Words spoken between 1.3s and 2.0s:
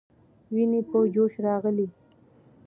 راغلې.